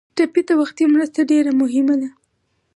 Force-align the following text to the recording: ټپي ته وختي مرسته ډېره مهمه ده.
ټپي 0.15 0.41
ته 0.47 0.53
وختي 0.61 0.85
مرسته 0.93 1.19
ډېره 1.31 1.51
مهمه 1.61 1.95
ده. 2.01 2.09